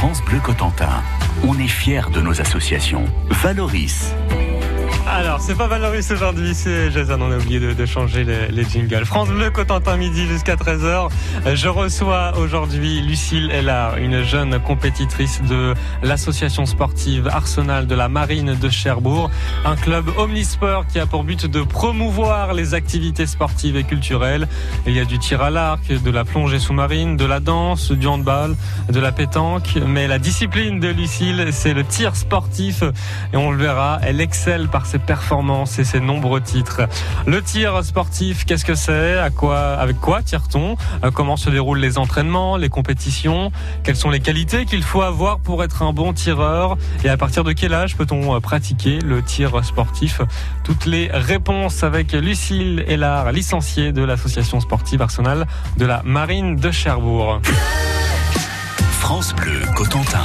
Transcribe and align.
France 0.00 0.24
Bleu 0.24 0.40
Cotentin, 0.40 1.02
on 1.46 1.58
est 1.58 1.68
fiers 1.68 2.08
de 2.10 2.22
nos 2.22 2.40
associations. 2.40 3.04
Valoris, 3.28 4.14
alors, 5.12 5.40
c'est 5.40 5.56
pas 5.56 5.66
Valoris 5.66 6.08
aujourd'hui, 6.12 6.54
c'est 6.54 6.90
Jason. 6.92 7.20
On 7.20 7.32
a 7.32 7.36
oublié 7.36 7.58
de, 7.58 7.86
changer 7.86 8.24
les, 8.24 8.64
jingles. 8.64 9.04
France 9.04 9.28
Bleu, 9.28 9.50
Cotentin 9.50 9.96
midi 9.96 10.26
jusqu'à 10.26 10.54
13h. 10.54 11.08
Je 11.52 11.68
reçois 11.68 12.38
aujourd'hui 12.38 13.00
Lucille 13.00 13.50
Ellard, 13.50 13.96
une 13.98 14.22
jeune 14.22 14.60
compétitrice 14.60 15.42
de 15.42 15.74
l'association 16.02 16.64
sportive 16.64 17.28
Arsenal 17.28 17.88
de 17.88 17.94
la 17.94 18.08
Marine 18.08 18.54
de 18.54 18.68
Cherbourg. 18.68 19.30
Un 19.64 19.74
club 19.74 20.08
omnisport 20.16 20.86
qui 20.86 21.00
a 21.00 21.06
pour 21.06 21.24
but 21.24 21.44
de 21.44 21.62
promouvoir 21.62 22.54
les 22.54 22.74
activités 22.74 23.26
sportives 23.26 23.76
et 23.76 23.84
culturelles. 23.84 24.46
Il 24.86 24.94
y 24.94 25.00
a 25.00 25.04
du 25.04 25.18
tir 25.18 25.42
à 25.42 25.50
l'arc, 25.50 25.92
de 25.92 26.10
la 26.10 26.24
plongée 26.24 26.60
sous-marine, 26.60 27.16
de 27.16 27.24
la 27.24 27.40
danse, 27.40 27.90
du 27.90 28.06
handball, 28.06 28.54
de 28.88 29.00
la 29.00 29.10
pétanque. 29.10 29.76
Mais 29.84 30.06
la 30.06 30.20
discipline 30.20 30.78
de 30.78 30.88
Lucille, 30.88 31.48
c'est 31.50 31.74
le 31.74 31.82
tir 31.82 32.14
sportif. 32.14 32.84
Et 33.32 33.36
on 33.36 33.50
le 33.50 33.58
verra, 33.58 33.98
elle 34.02 34.20
excelle 34.20 34.68
par 34.68 34.86
ses 34.86 34.99
performances 35.00 35.78
et 35.78 35.84
ses 35.84 36.00
nombreux 36.00 36.40
titres. 36.40 36.82
Le 37.26 37.42
tir 37.42 37.84
sportif, 37.84 38.44
qu'est-ce 38.44 38.64
que 38.64 38.74
c'est? 38.74 39.18
À 39.18 39.30
quoi, 39.30 39.58
avec 39.58 39.98
quoi 40.00 40.22
tire-t-on? 40.22 40.76
Euh, 41.04 41.10
Comment 41.10 41.36
se 41.36 41.50
déroulent 41.50 41.80
les 41.80 41.98
entraînements, 41.98 42.56
les 42.56 42.68
compétitions? 42.68 43.52
Quelles 43.82 43.96
sont 43.96 44.10
les 44.10 44.20
qualités 44.20 44.64
qu'il 44.64 44.82
faut 44.82 45.02
avoir 45.02 45.38
pour 45.40 45.64
être 45.64 45.82
un 45.82 45.92
bon 45.92 46.12
tireur? 46.12 46.76
Et 47.04 47.08
à 47.08 47.16
partir 47.16 47.44
de 47.44 47.52
quel 47.52 47.74
âge 47.74 47.96
peut-on 47.96 48.34
euh, 48.34 48.40
pratiquer 48.40 48.98
le 49.00 49.22
tir 49.22 49.64
sportif? 49.64 50.20
Toutes 50.64 50.86
les 50.86 51.10
réponses 51.12 51.82
avec 51.82 52.12
Lucille 52.12 52.84
Hélard, 52.86 53.32
licenciée 53.32 53.92
de 53.92 54.02
l'association 54.02 54.60
sportive 54.60 55.02
Arsenal 55.02 55.46
de 55.76 55.86
la 55.86 56.02
Marine 56.04 56.56
de 56.56 56.70
Cherbourg. 56.70 57.40
France 59.00 59.34
Bleu 59.34 59.62
Cotentin. 59.74 60.20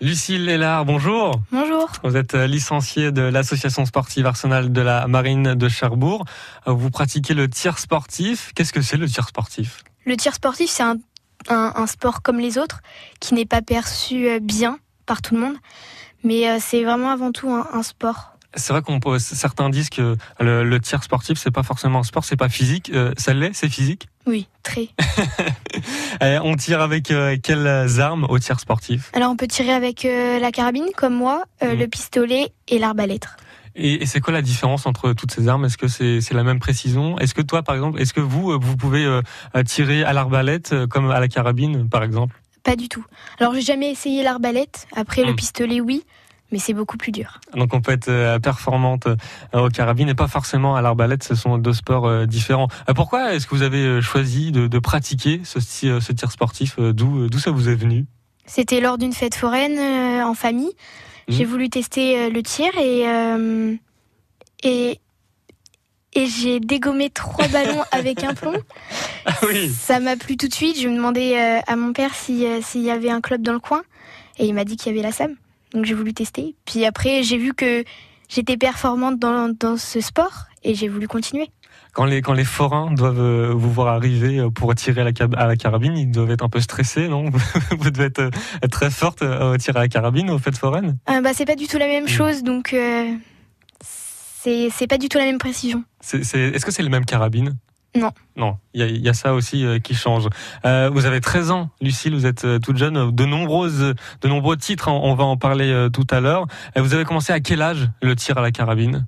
Lucille 0.00 0.44
Lélard, 0.44 0.84
bonjour. 0.84 1.40
Bonjour. 1.50 1.90
Vous 2.04 2.16
êtes 2.16 2.34
euh, 2.34 2.46
licenciée 2.46 3.10
de 3.10 3.22
l'association 3.22 3.84
sportive 3.84 4.26
Arsenal 4.26 4.72
de 4.72 4.80
la 4.80 5.08
Marine 5.08 5.54
de 5.54 5.68
Cherbourg. 5.68 6.24
Euh, 6.68 6.72
vous 6.72 6.90
pratiquez 6.90 7.34
le 7.34 7.50
tir 7.50 7.78
sportif. 7.78 8.52
Qu'est-ce 8.54 8.72
que 8.72 8.80
c'est 8.80 8.96
le 8.96 9.08
tir 9.08 9.26
sportif? 9.26 9.82
Le 10.04 10.16
tir 10.16 10.34
sportif, 10.34 10.70
c'est 10.70 10.84
un, 10.84 11.86
sport 11.86 12.22
comme 12.22 12.38
les 12.38 12.58
autres 12.58 12.80
qui 13.18 13.34
n'est 13.34 13.44
pas 13.44 13.60
perçu 13.60 14.28
euh, 14.28 14.38
bien 14.40 14.78
par 15.04 15.20
tout 15.20 15.34
le 15.34 15.40
monde, 15.40 15.56
mais 16.22 16.60
c'est 16.60 16.84
vraiment 16.84 17.10
avant 17.10 17.32
tout 17.32 17.50
un 17.50 17.82
sport. 17.82 18.37
C'est 18.54 18.72
vrai 18.72 18.80
qu'on 18.82 18.98
certains 19.18 19.68
disent 19.68 19.90
que 19.90 20.16
le, 20.40 20.78
tir 20.78 21.02
sportif 21.02 21.38
c'est 21.38 21.50
pas 21.50 21.62
forcément 21.62 22.00
un 22.00 22.02
sport, 22.02 22.24
c'est 22.24 22.36
pas 22.36 22.48
physique. 22.48 22.90
Euh, 22.94 23.12
ça 23.18 23.34
l'est, 23.34 23.52
c'est 23.52 23.68
physique? 23.68 24.08
Oui, 24.26 24.48
très. 24.62 24.88
Eh, 26.20 26.38
on 26.42 26.56
tire 26.56 26.80
avec 26.80 27.12
euh, 27.12 27.36
quelles 27.40 28.00
armes 28.00 28.26
au 28.28 28.40
tir 28.40 28.58
sportif? 28.58 29.12
Alors 29.12 29.30
on 29.30 29.36
peut 29.36 29.46
tirer 29.46 29.72
avec 29.72 30.04
euh, 30.04 30.40
la 30.40 30.50
carabine 30.50 30.86
comme 30.96 31.14
moi, 31.14 31.44
mhm. 31.62 31.78
le 31.78 31.86
pistolet 31.86 32.52
et 32.66 32.80
l'arbalète. 32.80 33.28
Et, 33.76 34.04
c'est 34.06 34.18
quoi 34.20 34.32
la 34.32 34.42
différence 34.42 34.86
entre 34.86 35.12
toutes 35.12 35.30
ces 35.30 35.46
armes? 35.46 35.66
Est-ce 35.66 35.78
que 35.78 35.86
c'est 35.86 36.32
la 36.32 36.42
même 36.42 36.58
précision? 36.58 37.16
Est-ce 37.20 37.34
que 37.34 37.42
toi, 37.42 37.62
par 37.62 37.76
exemple, 37.76 38.00
est-ce 38.00 38.12
que 38.12 38.20
vous, 38.20 38.58
vous 38.58 38.76
pouvez 38.76 39.06
tirer 39.64 40.02
à 40.02 40.12
l'arbalète 40.12 40.74
comme 40.86 41.10
à 41.12 41.20
la 41.20 41.28
carabine, 41.28 41.88
par 41.88 42.02
exemple? 42.02 42.34
Pas 42.64 42.74
du 42.74 42.88
tout. 42.88 43.04
Alors 43.38 43.54
j'ai 43.54 43.62
jamais 43.62 43.92
essayé 43.92 44.24
l'arbalète. 44.24 44.88
Après 44.96 45.22
le 45.22 45.30
mhm. 45.30 45.36
pistolet, 45.36 45.80
oui 45.80 46.02
mais 46.50 46.58
c'est 46.58 46.72
beaucoup 46.72 46.96
plus 46.96 47.12
dur. 47.12 47.40
Donc 47.54 47.74
on 47.74 47.80
peut 47.80 47.92
être 47.92 48.08
euh, 48.08 48.38
performante 48.38 49.06
euh, 49.06 49.16
au 49.66 49.68
carabine 49.68 50.08
et 50.08 50.14
pas 50.14 50.28
forcément 50.28 50.76
à 50.76 50.82
l'arbalète, 50.82 51.22
ce 51.22 51.34
sont 51.34 51.58
deux 51.58 51.72
sports 51.72 52.06
euh, 52.06 52.26
différents. 52.26 52.68
Pourquoi 52.94 53.34
est-ce 53.34 53.46
que 53.46 53.54
vous 53.54 53.62
avez 53.62 54.00
choisi 54.00 54.52
de, 54.52 54.78
pratiquer 54.78 55.40
ce, 55.44 55.60
ce, 55.60 56.12
tir 56.12 56.30
sportif 56.30 56.78
D'où 56.78 57.38
ça 57.38 57.50
vous 57.50 57.68
est 57.68 57.74
venu? 57.74 58.06
C'était 58.46 58.80
lors 58.80 58.96
d'une 58.96 59.12
fête 59.12 59.34
foraine 59.34 59.78
en 60.22 60.34
famille. 60.34 60.72
Mmh. 61.28 61.32
J'ai 61.32 61.44
voulu 61.44 61.68
tester 61.68 62.30
le 62.30 62.42
tir 62.42 62.70
et 62.78 63.04
et 64.62 65.00
et 66.14 66.26
j'ai 66.26 66.58
dégommé 66.58 67.10
trois 67.10 67.48
ballons 67.48 67.82
avec 67.92 68.24
un 68.24 68.34
plomb. 68.34 68.54
Ah 69.26 69.34
oui. 69.46 69.68
Ça 69.68 70.00
m'a 70.00 70.16
plu 70.16 70.36
tout 70.36 70.48
de 70.48 70.54
suite. 70.54 70.80
Je 70.80 70.88
me 70.88 70.96
demandais 70.96 71.60
à 71.66 71.76
mon 71.76 71.92
père 71.92 72.14
s'il 72.14 72.38
y 72.38 72.90
avait 72.90 73.10
un 73.10 73.20
club 73.20 73.42
dans 73.42 73.52
le 73.52 73.60
coin 73.60 73.82
et 74.38 74.46
il 74.46 74.54
m'a 74.54 74.64
dit 74.64 74.76
qu'il 74.76 74.92
y 74.92 74.98
avait 74.98 75.06
la 75.06 75.12
SAM. 75.12 75.34
Donc 75.72 75.84
j'ai 75.84 75.94
voulu 75.94 76.14
tester. 76.14 76.54
Puis 76.64 76.84
après, 76.84 77.22
j'ai 77.22 77.38
vu 77.38 77.54
que 77.54 77.84
j'étais 78.28 78.56
performante 78.56 79.18
dans, 79.18 79.54
dans 79.54 79.76
ce 79.76 80.00
sport 80.00 80.46
et 80.64 80.74
j'ai 80.74 80.88
voulu 80.88 81.08
continuer. 81.08 81.50
Quand 81.92 82.04
les, 82.04 82.22
quand 82.22 82.34
les 82.34 82.44
forains 82.44 82.92
doivent 82.92 83.20
euh, 83.20 83.52
vous 83.52 83.72
voir 83.72 83.88
arriver 83.88 84.38
euh, 84.38 84.50
pour 84.50 84.74
tirer 84.74 85.00
à 85.00 85.04
la, 85.04 85.12
à 85.36 85.46
la 85.46 85.56
carabine, 85.56 85.96
ils 85.96 86.10
doivent 86.10 86.30
être 86.30 86.44
un 86.44 86.48
peu 86.48 86.60
stressés, 86.60 87.08
non? 87.08 87.30
Vous 87.78 87.90
devez 87.90 88.04
être, 88.04 88.30
être, 88.62 88.70
très 88.70 88.90
forte 88.90 89.22
euh, 89.22 89.54
au 89.54 89.56
tirer 89.56 89.78
à 89.78 89.82
la 89.82 89.88
carabine 89.88 90.30
aux 90.30 90.38
fêtes 90.38 90.58
foraines 90.58 90.98
euh, 91.10 91.20
bah, 91.20 91.30
C'est 91.34 91.46
pas 91.46 91.56
du 91.56 91.66
tout 91.66 91.78
la 91.78 91.88
même 91.88 92.06
chose, 92.06 92.42
donc 92.42 92.72
euh, 92.72 93.14
c'est 93.80 94.86
pas 94.86 94.98
du 94.98 95.08
tout 95.08 95.18
la 95.18 95.24
même 95.24 95.38
précision. 95.38 95.82
Est-ce 96.12 96.64
que 96.64 96.70
c'est 96.70 96.82
les 96.82 96.88
mêmes 96.88 97.06
carabines? 97.06 97.56
Non. 97.98 98.12
Non, 98.36 98.56
il 98.74 99.04
y, 99.04 99.08
a 99.08 99.14
ça 99.14 99.34
aussi 99.34 99.64
euh, 99.64 99.78
qui 99.78 99.94
change. 99.94 100.28
Euh, 100.64 100.90
vous 100.92 101.06
avez 101.06 101.20
13 101.20 101.50
ans, 101.50 101.70
Lucille, 101.80 102.14
vous 102.14 102.26
êtes 102.26 102.44
euh, 102.44 102.58
toute 102.58 102.76
jeune, 102.76 103.10
de 103.10 103.24
nombreuses, 103.24 103.94
de 104.20 104.28
nombreux 104.28 104.56
titres, 104.56 104.88
on 104.88 105.14
va 105.14 105.24
en 105.24 105.36
parler 105.36 105.88
tout 105.92 106.06
à 106.10 106.20
l'heure. 106.20 106.46
Vous 106.76 106.94
avez 106.94 107.04
commencé 107.04 107.32
à 107.32 107.40
quel 107.40 107.62
âge 107.62 107.90
le 108.00 108.14
tir 108.14 108.38
à 108.38 108.42
la 108.42 108.50
carabine? 108.50 109.06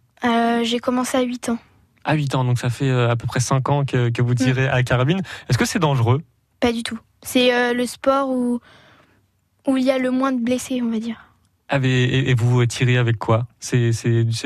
J'ai 0.63 0.79
commencé 0.79 1.17
à 1.17 1.23
8 1.23 1.51
ans. 1.51 1.59
À 2.05 2.15
8 2.15 2.35
ans, 2.35 2.45
donc 2.45 2.59
ça 2.59 2.69
fait 2.69 2.91
à 2.91 3.17
peu 3.17 3.27
près 3.27 3.41
5 3.41 3.69
ans 3.71 3.85
que, 3.85 4.21
vous 4.21 4.35
tirez 4.35 4.67
mm. 4.67 4.71
à 4.71 4.75
la 4.75 4.83
carabine. 4.83 5.23
Est-ce 5.49 5.57
que 5.57 5.65
c'est 5.65 5.79
dangereux? 5.79 6.23
Pas 6.61 6.73
du 6.73 6.83
tout. 6.83 6.99
C'est 7.23 7.73
le 7.73 7.87
sport 7.87 8.31
où, 8.31 8.61
où 9.67 9.77
il 9.77 9.85
y 9.85 9.91
a 9.91 9.99
le 9.99 10.11
moins 10.11 10.33
de 10.33 10.43
blessés, 10.43 10.83
on 10.83 10.91
va 10.91 10.99
dire. 10.99 11.17
Ah, 11.69 11.79
et, 11.83 12.35
vous 12.35 12.67
tirez 12.67 12.99
avec 12.99 13.17
quoi? 13.17 13.47
C'est 13.61 13.93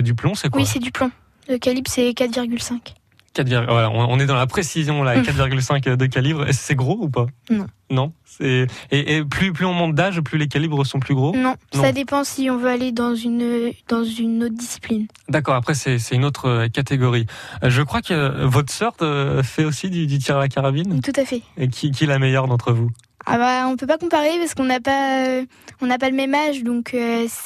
du 0.02 0.14
plomb, 0.14 0.34
c'est 0.34 0.50
quoi? 0.50 0.60
Oui, 0.60 0.66
c'est 0.66 0.78
du 0.78 0.92
plomb. 0.92 1.10
Le 1.48 1.58
calibre, 1.58 1.90
c'est 1.90 2.10
4,5 2.10 2.94
on 3.38 4.18
est 4.18 4.26
dans 4.26 4.36
la 4.36 4.46
précision 4.46 5.02
là, 5.02 5.20
4,5 5.20 5.96
de 5.96 6.06
calibre. 6.06 6.46
C'est 6.52 6.74
gros 6.74 6.98
ou 7.00 7.08
pas? 7.08 7.26
Non. 7.50 7.66
Non. 7.90 8.12
Et, 8.40 8.66
et, 8.90 9.24
plus 9.24 9.52
plus 9.52 9.64
on 9.64 9.74
monte 9.74 9.94
d'âge, 9.94 10.20
plus 10.20 10.38
les 10.38 10.48
calibres 10.48 10.84
sont 10.84 10.98
plus 10.98 11.14
gros? 11.14 11.36
Non, 11.36 11.54
ça 11.72 11.92
dépend 11.92 12.24
si 12.24 12.50
on 12.50 12.56
veut 12.56 12.68
aller 12.68 12.92
dans 12.92 13.14
une 13.14 13.72
dans 13.88 14.04
une 14.04 14.44
autre 14.44 14.54
discipline. 14.54 15.06
D'accord. 15.28 15.54
Après 15.54 15.74
c'est 15.74 15.98
une 16.12 16.24
autre 16.24 16.48
euh, 16.48 16.68
catégorie. 16.68 17.26
Euh, 17.62 17.70
je 17.70 17.82
crois 17.82 18.02
que 18.02 18.44
votre 18.44 18.72
sœur 18.72 18.94
euh, 19.02 19.42
fait 19.42 19.64
aussi 19.64 19.90
du, 19.90 20.18
tir 20.18 20.36
à 20.36 20.40
la 20.40 20.48
carabine? 20.48 21.00
Tout 21.00 21.12
à 21.16 21.24
fait. 21.24 21.42
Et 21.58 21.68
qui, 21.68 21.90
qui 21.90 22.04
est 22.04 22.08
la 22.08 22.18
meilleure 22.18 22.48
d'entre 22.48 22.72
vous? 22.72 22.90
Ah 23.26 23.38
bah 23.38 23.68
on 23.68 23.76
peut 23.76 23.86
pas 23.86 23.98
comparer 23.98 24.38
parce 24.38 24.54
qu'on 24.54 24.64
n'a 24.64 24.80
pas 24.80 25.40
on 25.80 25.86
n'a 25.86 25.98
pas 25.98 26.10
le 26.10 26.16
même 26.16 26.34
âge 26.34 26.62
donc. 26.62 26.94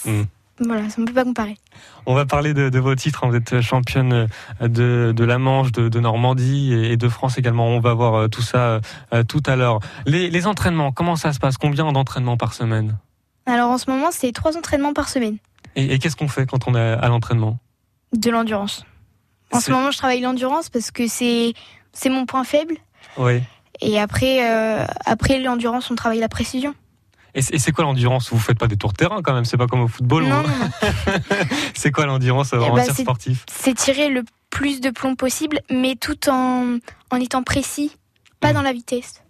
Hmm. 0.04 0.22
Voilà, 0.60 0.82
on 0.96 1.02
ne 1.02 1.06
peut 1.06 1.12
pas 1.12 1.24
comparer. 1.24 1.56
On 2.06 2.14
va 2.14 2.24
parler 2.26 2.54
de, 2.54 2.78
vos 2.78 2.94
titres. 2.94 3.26
Vous 3.26 3.34
êtes 3.34 3.60
championne 3.60 4.28
de, 4.60 5.12
de 5.14 5.24
la 5.24 5.38
Manche, 5.38 5.72
de, 5.72 6.00
Normandie 6.00 6.72
et 6.72 6.96
de 6.96 7.08
France 7.08 7.38
également. 7.38 7.68
On 7.68 7.80
va 7.80 7.94
voir 7.94 8.14
euh, 8.14 8.28
tout 8.28 8.42
ça 8.42 8.80
euh, 9.12 9.22
tout 9.24 9.42
à 9.46 9.56
l'heure. 9.56 9.80
Les, 10.06 10.46
entraînements, 10.46 10.92
comment 10.92 11.16
ça 11.16 11.32
se 11.32 11.38
passe? 11.38 11.56
Combien 11.58 11.90
d'entraînements 11.92 12.36
par 12.36 12.54
semaine? 12.54 12.96
Alors 13.46 13.70
en 13.70 13.78
ce 13.78 13.90
moment, 13.90 14.08
c'est 14.10 14.32
trois 14.32 14.56
entraînements 14.56 14.92
par 14.92 15.08
semaine. 15.08 15.38
Et, 15.76 15.98
qu'est-ce 15.98 16.16
qu'on 16.16 16.28
fait 16.28 16.46
quand 16.46 16.68
on 16.68 16.74
est 16.74 16.92
à 16.92 17.08
l'entraînement? 17.08 17.58
De 18.16 18.30
l'endurance. 18.30 18.84
En 19.52 19.60
ce 19.60 19.70
moment, 19.70 19.90
je 19.90 19.98
travaille 19.98 20.20
l'endurance 20.20 20.68
parce 20.68 20.90
que 20.90 21.06
c'est 21.08 21.54
c'est 21.92 22.10
mon 22.10 22.26
point 22.26 22.44
faible. 22.44 22.74
Oui. 23.16 23.42
Et 23.80 23.98
après, 24.00 24.50
euh, 24.50 24.84
après 25.04 25.40
l'endurance, 25.40 25.90
on 25.90 25.94
travaille 25.94 26.20
la 26.20 26.28
précision. 26.28 26.74
Et 27.34 27.42
c'est 27.42 27.72
quoi 27.72 27.84
l'endurance? 27.84 28.30
Vous 28.30 28.38
faites 28.38 28.58
pas 28.58 28.68
des 28.68 28.76
tours 28.76 28.92
de 28.92 28.96
terrain 28.96 29.20
quand 29.22 29.34
même, 29.34 29.44
c'est 29.44 29.56
pas 29.56 29.66
comme 29.66 29.82
au 29.82 29.88
football. 29.88 30.24
Non, 30.24 30.42
c'est 31.74 31.90
quoi 31.90 32.06
l'endurance 32.06 32.52
en 32.52 32.76
eh 32.76 32.86
ben, 32.86 32.94
sportif 32.94 33.44
C'est 33.50 33.74
tirer 33.74 34.08
le 34.08 34.24
plus 34.50 34.80
de 34.80 34.90
plomb 34.90 35.14
possible, 35.14 35.60
mais 35.70 35.94
tout 35.94 36.28
en, 36.28 36.78
en 37.10 37.16
étant 37.16 37.42
précis, 37.42 37.92
pas 38.40 38.50
hmm. 38.50 38.54
dans 38.54 38.62
la 38.62 38.72
vitesse. 38.72 39.22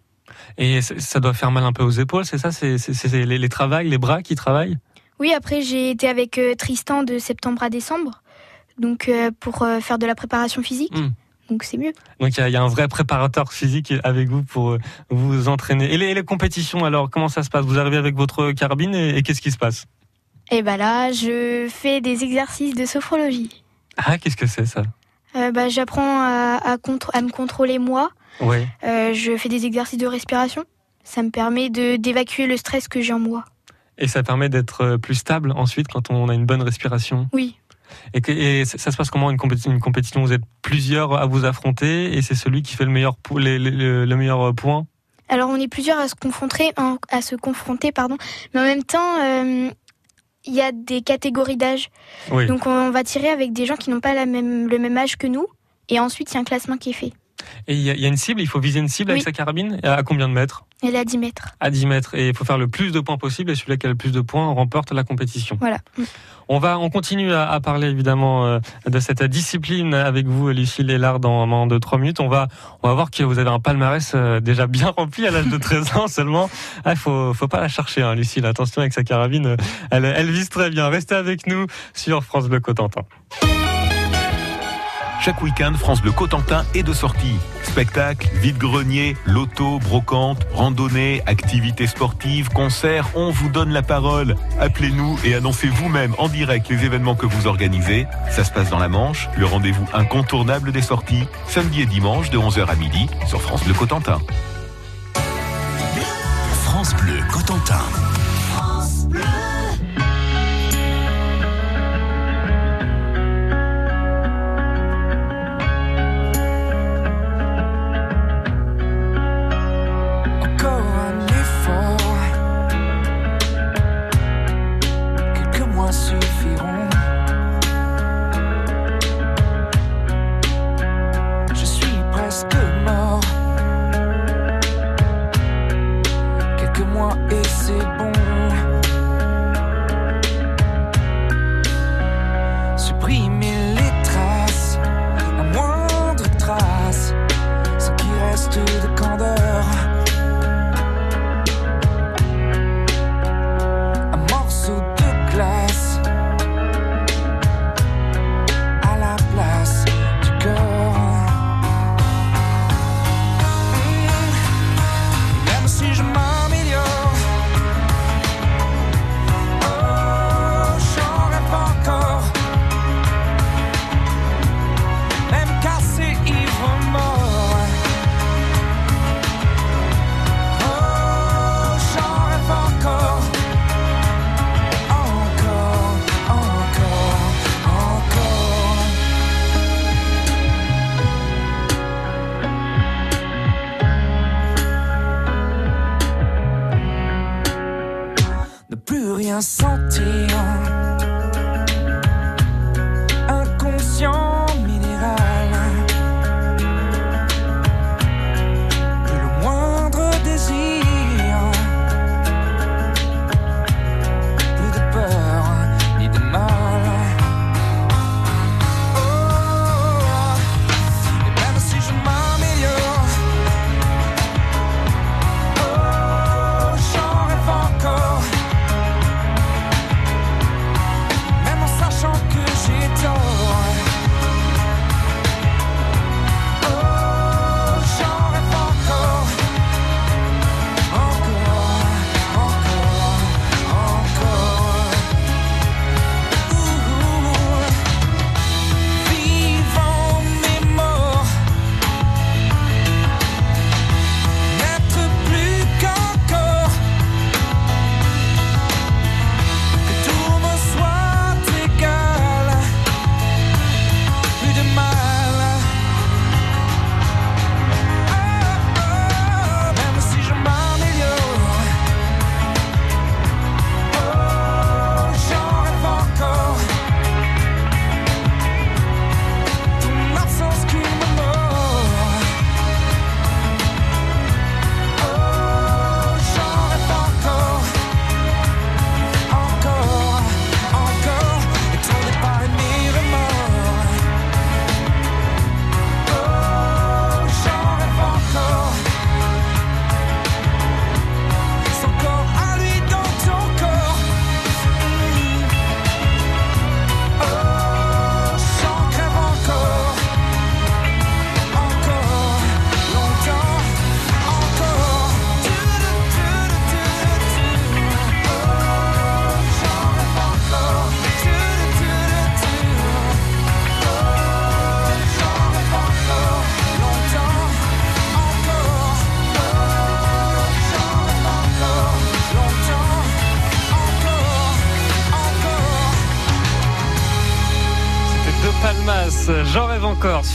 Et 0.56 0.80
ça 0.80 1.20
doit 1.20 1.34
faire 1.34 1.50
mal 1.50 1.64
un 1.64 1.72
peu 1.72 1.82
aux 1.82 1.90
épaules, 1.90 2.24
c'est 2.24 2.38
ça? 2.38 2.52
C'est 2.52 2.76
les, 3.12 3.38
les 3.38 3.48
travails, 3.48 3.88
les 3.88 3.98
bras 3.98 4.22
qui 4.22 4.34
travaillent? 4.34 4.78
Oui, 5.18 5.32
après 5.32 5.62
j'ai 5.62 5.90
été 5.90 6.08
avec 6.08 6.38
euh, 6.38 6.54
Tristan 6.54 7.02
de 7.02 7.18
septembre 7.18 7.62
à 7.62 7.70
décembre, 7.70 8.22
donc 8.78 9.08
euh, 9.08 9.32
pour 9.40 9.62
euh, 9.62 9.80
faire 9.80 9.98
de 9.98 10.06
la 10.06 10.14
préparation 10.14 10.62
physique. 10.62 10.96
Hmm 10.96 11.08
donc 11.48 11.64
c'est 11.64 11.76
mieux. 11.76 11.92
Donc 12.20 12.36
il 12.36 12.48
y, 12.48 12.56
a 12.56 12.62
un 12.62 12.68
vrai 12.68 12.88
préparateur 12.88 13.52
physique 13.52 13.92
avec 14.04 14.28
vous 14.28 14.42
pour 14.42 14.70
euh, 14.70 14.78
vous 15.10 15.48
entraîner. 15.48 15.92
Et 15.92 15.96
les, 15.96 16.22
compétitions 16.22 16.84
alors, 16.84 17.10
comment 17.10 17.28
ça 17.28 17.42
se 17.42 17.50
passe? 17.50 17.64
Vous 17.64 17.78
arrivez 17.78 17.96
avec 17.96 18.14
votre 18.16 18.52
carabine 18.52 18.94
et, 18.94 19.22
qu'est-ce 19.22 19.40
qui 19.40 19.50
se 19.50 19.58
passe? 19.58 19.86
Eh 20.50 20.62
ben 20.62 20.76
là, 20.76 21.12
je 21.12 21.68
fais 21.70 22.00
des 22.00 22.24
exercices 22.24 22.74
de 22.74 22.86
sophrologie. 22.86 23.62
Ah, 23.96 24.18
qu'est-ce 24.18 24.36
que 24.36 24.46
c'est 24.46 24.66
ça? 24.66 24.82
Euh, 25.36 25.52
bah, 25.52 25.68
J'apprends 25.68 26.20
à, 26.22 26.58
à, 26.64 27.22
me 27.22 27.30
contrôler 27.30 27.78
moi. 27.78 28.10
Ouais. 28.40 28.66
Euh, 28.84 29.12
je 29.12 29.36
fais 29.36 29.48
des 29.48 29.66
exercices 29.66 29.98
de 29.98 30.06
respiration. 30.06 30.64
Ça 31.04 31.22
me 31.22 31.30
permet 31.30 31.70
d'évacuer 31.70 32.46
le 32.46 32.56
stress 32.56 32.88
que 32.88 33.00
j'ai 33.00 33.12
en 33.12 33.18
moi. 33.18 33.44
Et 33.98 34.06
ça 34.06 34.22
permet 34.22 34.48
d'être 34.48 34.96
plus 34.96 35.16
stable 35.16 35.52
ensuite 35.52 35.88
quand 35.88 36.10
on 36.10 36.28
a 36.28 36.34
une 36.34 36.46
bonne 36.46 36.62
respiration? 36.62 37.28
Oui, 37.32 37.57
et, 38.14 38.64
ça 38.64 38.90
se 38.90 38.96
passe 38.96 39.10
comment 39.10 39.30
une 39.30 39.36
compétition, 39.36 39.72
une 39.72 39.80
compétition? 39.80 40.20
Vous 40.22 40.32
êtes 40.32 40.44
plusieurs 40.62 41.14
à 41.14 41.26
vous 41.26 41.44
affronter 41.44 42.16
et 42.16 42.22
c'est 42.22 42.34
celui 42.34 42.62
qui 42.62 42.74
fait 42.76 42.84
le 42.84 42.90
meilleur, 42.90 43.16
le 43.30 44.14
meilleur 44.14 44.54
point? 44.54 44.86
Alors 45.28 45.50
on 45.50 45.56
est 45.56 45.68
plusieurs 45.68 45.98
à 45.98 46.08
se 46.08 46.14
confronter, 46.14 46.72
à 47.10 47.22
se 47.22 47.36
confronter, 47.36 47.92
pardon, 47.92 48.16
mais 48.54 48.60
en 48.60 48.64
même 48.64 48.82
temps, 48.82 49.20
euh, 49.20 49.70
il 50.46 50.54
y 50.54 50.62
a 50.62 50.72
des 50.72 51.02
catégories 51.02 51.56
d'âge. 51.56 51.90
Donc 52.30 52.66
on 52.66 52.90
va 52.90 53.04
tirer 53.04 53.28
avec 53.28 53.52
des 53.52 53.66
gens 53.66 53.76
qui 53.76 53.90
n'ont 53.90 54.00
pas 54.00 54.14
la 54.14 54.26
même, 54.26 54.68
le 54.68 54.78
même 54.78 54.96
âge 54.96 55.16
que 55.16 55.26
nous, 55.26 55.46
et 55.88 56.00
ensuite 56.00 56.32
il 56.32 56.34
y 56.34 56.36
a 56.38 56.40
un 56.40 56.44
classement 56.44 56.76
qui 56.76 56.90
est 56.90 56.94
fait. 56.94 57.12
Et 57.66 57.74
il 57.74 57.80
y, 57.80 58.04
a 58.04 58.08
une 58.08 58.16
cible, 58.16 58.40
il 58.40 58.46
faut 58.46 58.60
viser 58.60 58.80
une 58.80 58.88
cible 58.88 59.10
avec 59.10 59.22
sa 59.22 59.32
carabine 59.32 59.78
À 59.82 60.02
combien 60.02 60.28
de 60.28 60.34
mètres? 60.34 60.64
Elle 60.82 60.94
est 60.94 60.98
à 60.98 61.04
10 61.04 61.18
mètres. 61.18 61.56
À 61.58 61.70
10 61.70 61.86
mètres. 61.86 62.14
Et 62.14 62.28
il 62.28 62.36
faut 62.36 62.44
faire 62.44 62.58
le 62.58 62.68
plus 62.68 62.92
de 62.92 63.00
points 63.00 63.18
possible 63.18 63.50
et 63.50 63.56
celui 63.56 63.76
qui 63.78 63.86
a 63.86 63.88
le 63.88 63.96
plus 63.96 64.12
de 64.12 64.20
points 64.20 64.46
remporte 64.52 64.92
la 64.92 65.02
compétition. 65.02 65.56
Voilà. 65.60 65.78
On 66.48 66.60
va, 66.60 66.78
on 66.78 66.88
continue 66.88 67.32
à, 67.32 67.58
parler 67.60 67.88
évidemment 67.88 68.46
euh, 68.46 68.58
de 68.86 69.00
cette 69.00 69.22
discipline 69.22 69.92
avec 69.92 70.26
vous, 70.26 70.48
Lucille 70.50 70.86
Lard, 70.86 71.20
dans 71.20 71.46
moins 71.46 71.66
de 71.66 71.76
3 71.76 71.98
minutes. 71.98 72.20
On 72.20 72.28
va, 72.28 72.48
on 72.82 72.88
va 72.88 72.94
voir 72.94 73.10
que 73.10 73.22
vous 73.22 73.38
avez 73.38 73.50
un 73.50 73.60
palmarès 73.60 74.12
euh, 74.14 74.40
déjà 74.40 74.66
bien 74.66 74.90
rempli 74.96 75.26
à 75.26 75.30
l'âge 75.30 75.48
de 75.48 75.58
13 75.58 75.96
ans 75.96 76.06
seulement. 76.06 76.48
Il 76.76 76.82
ah, 76.84 76.96
faut, 76.96 77.34
faut 77.34 77.48
pas 77.48 77.60
la 77.60 77.68
chercher, 77.68 78.02
hein, 78.02 78.14
Lucille. 78.14 78.46
Attention 78.46 78.80
avec 78.80 78.92
sa 78.92 79.02
carabine. 79.02 79.56
Elle, 79.90 80.04
elle 80.04 80.30
vise 80.30 80.48
très 80.48 80.70
bien. 80.70 80.88
Restez 80.88 81.16
avec 81.16 81.46
nous 81.46 81.66
sur 81.92 82.24
France 82.24 82.48
Bleu 82.48 82.60
Cotentin. 82.60 83.02
Chaque 85.28 85.42
week-end, 85.42 85.74
France 85.78 86.00
Bleu 86.00 86.12
Cotentin 86.12 86.64
est 86.74 86.82
de 86.82 86.94
sortie. 86.94 87.36
Spectacles, 87.62 88.30
vide-grenier, 88.36 89.14
loto, 89.26 89.78
brocante, 89.78 90.46
randonnée, 90.54 91.20
activités 91.26 91.86
sportives, 91.86 92.48
concerts, 92.48 93.10
on 93.14 93.30
vous 93.30 93.50
donne 93.50 93.70
la 93.70 93.82
parole. 93.82 94.36
Appelez-nous 94.58 95.18
et 95.24 95.34
annoncez 95.34 95.66
vous-même 95.66 96.14
en 96.16 96.28
direct 96.28 96.70
les 96.70 96.82
événements 96.86 97.14
que 97.14 97.26
vous 97.26 97.46
organisez. 97.46 98.06
Ça 98.30 98.42
se 98.42 98.50
passe 98.50 98.70
dans 98.70 98.78
la 98.78 98.88
Manche, 98.88 99.28
le 99.36 99.44
rendez-vous 99.44 99.86
incontournable 99.92 100.72
des 100.72 100.80
sorties, 100.80 101.24
samedi 101.46 101.82
et 101.82 101.86
dimanche 101.86 102.30
de 102.30 102.38
11h 102.38 102.66
à 102.66 102.76
midi 102.76 103.06
sur 103.26 103.42
France 103.42 103.62
Bleu 103.64 103.74
Cotentin. 103.74 104.20
France 106.64 106.94
Bleu 106.94 107.20
Cotentin. 107.30 107.84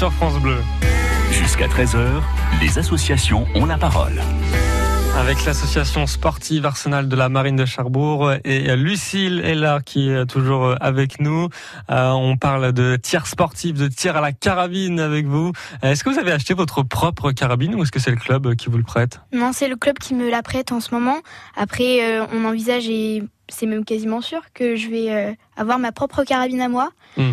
Sur 0.04 0.12
France 0.12 0.38
Bleu. 0.38 0.58
Jusqu'à 1.32 1.68
13h, 1.68 2.06
les 2.62 2.78
associations 2.78 3.46
ont 3.56 3.66
la 3.66 3.78
parole. 3.78 4.22
avec 5.18 5.46
l'association 5.46 6.08
sportive 6.08 6.66
Arsenal 6.66 7.08
de 7.08 7.16
la 7.16 7.30
Marine 7.30 7.56
de 7.56 7.64
Cherbourg 7.64 8.34
et 8.44 8.76
Lucille 8.76 9.40
est 9.46 9.56
là 9.56 9.80
qui 9.80 10.10
est 10.10 10.26
toujours 10.26 10.76
avec 10.82 11.22
nous. 11.22 11.48
Euh, 11.90 12.10
on 12.10 12.36
parle 12.36 12.74
de 12.74 12.98
tir 12.98 13.28
sportif, 13.28 13.76
de 13.76 13.88
tir 13.88 14.18
à 14.18 14.22
la 14.22 14.34
carabine 14.34 15.00
avec 15.00 15.26
vous. 15.26 15.54
Est-ce 15.84 16.04
que 16.04 16.10
vous 16.10 16.20
avez 16.20 16.34
acheté 16.34 16.54
votre 16.54 16.84
propre 16.84 17.32
carabine 17.32 17.74
ou 17.76 17.84
est-ce 17.84 17.92
que 17.94 18.00
c'est 18.00 18.12
le 18.12 18.18
club 18.18 18.56
qui 18.56 18.70
vous 18.70 18.78
le 18.78 18.84
prête? 18.84 19.22
Non, 19.32 19.52
c'est 19.54 19.70
le 19.70 19.78
club 19.78 20.00
qui 20.00 20.16
me 20.16 20.30
la 20.30 20.44
prête 20.44 20.74
en 20.74 20.82
ce 20.82 20.94
moment. 20.94 21.20
Après, 21.56 22.04
euh, 22.04 22.26
on 22.34 22.44
envisage 22.44 22.90
et 22.90 23.24
c'est 23.48 23.68
même 23.68 23.86
quasiment 23.86 24.20
sûr 24.20 24.42
que 24.54 24.76
je 24.76 24.90
vais 24.90 25.14
euh, 25.14 25.32
avoir 25.56 25.80
ma 25.80 25.94
propre 25.94 26.26
carabine 26.26 26.60
à 26.60 26.68
moi. 26.68 26.90
Hmm. 27.16 27.32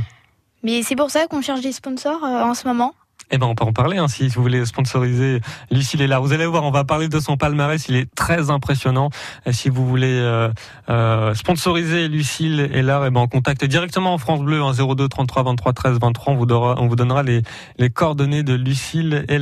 Mais 0.62 0.82
c'est 0.82 0.96
pour 0.96 1.10
ça 1.10 1.26
qu'on 1.26 1.42
cherche 1.42 1.60
des 1.60 1.72
sponsors 1.72 2.22
en 2.22 2.54
ce 2.54 2.66
moment. 2.66 2.94
Eh 3.32 3.38
ben, 3.38 3.46
on 3.46 3.54
peut 3.54 3.64
en 3.64 3.72
parler 3.72 3.98
hein, 3.98 4.08
si 4.08 4.26
vous 4.28 4.42
voulez 4.42 4.64
sponsoriser 4.66 5.40
Lucille 5.70 6.02
est 6.02 6.08
là. 6.08 6.18
Vous 6.18 6.32
allez 6.32 6.46
voir, 6.46 6.64
on 6.64 6.72
va 6.72 6.82
parler 6.82 7.08
de 7.08 7.20
son 7.20 7.36
palmarès. 7.36 7.86
Il 7.88 7.94
est 7.94 8.12
très 8.14 8.50
impressionnant. 8.50 9.10
Et 9.46 9.52
si 9.52 9.68
vous 9.68 9.86
voulez 9.86 10.18
euh, 10.18 10.50
euh, 10.88 11.32
sponsoriser 11.34 12.08
Lucille 12.08 12.60
est 12.72 12.82
là, 12.82 13.04
eh 13.06 13.10
ben, 13.10 13.20
on 13.20 13.28
contacte 13.28 13.64
directement 13.64 14.14
en 14.14 14.18
France 14.18 14.40
Bleu 14.40 14.60
en 14.60 14.72
02 14.72 15.08
33 15.08 15.44
23 15.44 15.72
13 15.72 15.98
23. 16.00 16.32
On 16.32 16.36
vous 16.36 16.46
donnera, 16.46 16.74
on 16.78 16.88
vous 16.88 16.96
donnera 16.96 17.22
les, 17.22 17.42
les 17.78 17.90
coordonnées 17.90 18.42
de 18.42 18.54
Lucille 18.54 19.24
et. 19.28 19.38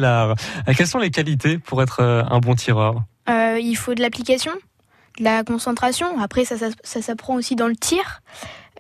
Euh, 0.69 0.73
quelles 0.77 0.87
sont 0.87 0.99
les 0.99 1.11
qualités 1.11 1.59
pour 1.59 1.83
être 1.83 2.01
euh, 2.01 2.23
un 2.31 2.41
bon 2.41 2.55
tireur? 2.55 3.03
Euh, 3.29 3.59
Il 3.61 3.75
faut 3.75 3.95
de 3.95 4.01
l'application, 4.01 4.53
de 5.19 5.25
la 5.25 5.45
concentration. 5.45 6.21
Après, 6.21 6.45
ça, 6.45 6.59
ça, 6.59 6.67
ça 6.83 7.01
s'apprend 7.01 7.35
aussi 7.35 7.57
dans 7.57 7.69
le 7.69 7.77
tir. 7.77 8.21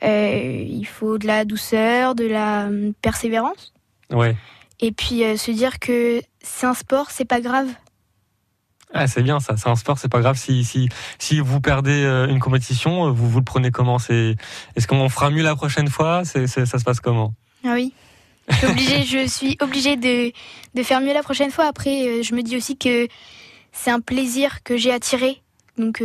Euh, 0.04 0.64
il 0.66 0.84
faut 0.86 1.18
de 1.18 1.26
la 1.26 1.44
douceur, 1.44 2.14
de 2.14 2.24
la 2.24 2.66
hum, 2.66 2.92
persévérance. 3.02 3.72
Ouais. 4.10 4.36
Et 4.80 4.92
puis 4.92 5.24
euh, 5.24 5.36
se 5.36 5.50
dire 5.50 5.78
que 5.78 6.22
c'est 6.40 6.66
un 6.66 6.74
sport, 6.74 7.10
c'est 7.10 7.24
pas 7.24 7.40
grave. 7.40 7.68
Ah, 8.94 9.06
c'est 9.06 9.22
bien 9.22 9.38
ça, 9.38 9.56
c'est 9.56 9.68
un 9.68 9.76
sport, 9.76 9.98
c'est 9.98 10.08
pas 10.08 10.20
grave. 10.20 10.38
Si, 10.38 10.64
si, 10.64 10.88
si 11.18 11.40
vous 11.40 11.60
perdez 11.60 12.04
euh, 12.04 12.26
une 12.28 12.38
compétition, 12.38 13.12
vous, 13.12 13.28
vous 13.28 13.38
le 13.38 13.44
prenez 13.44 13.70
comment? 13.70 13.98
C'est, 13.98 14.36
Est-ce 14.76 14.86
qu'on 14.86 15.08
fera 15.10 15.30
mieux 15.30 15.42
la 15.42 15.56
prochaine 15.56 15.88
fois? 15.88 16.22
C'est, 16.24 16.46
Ça 16.46 16.66
se 16.66 16.84
passe 16.84 17.00
comment? 17.00 17.34
Ah 17.64 17.72
oui. 17.74 17.92
Je, 18.48 18.56
je 19.04 19.28
suis 19.28 19.58
obligée 19.60 19.96
de, 19.96 20.32
de 20.74 20.82
faire 20.82 21.02
mieux 21.02 21.12
la 21.12 21.22
prochaine 21.22 21.50
fois. 21.50 21.66
Après, 21.66 22.22
je 22.22 22.34
me 22.34 22.42
dis 22.42 22.56
aussi 22.56 22.78
que 22.78 23.08
c'est 23.72 23.90
un 23.90 24.00
plaisir 24.00 24.62
que 24.62 24.78
j'ai 24.78 24.92
attiré. 24.92 25.42
Donc, 25.76 26.02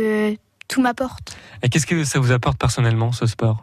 tout 0.68 0.82
m'apporte. 0.82 1.38
Et 1.62 1.70
qu'est-ce 1.70 1.86
que 1.86 2.04
ça 2.04 2.18
vous 2.18 2.32
apporte 2.32 2.58
personnellement, 2.58 3.12
ce 3.12 3.26
sport? 3.26 3.62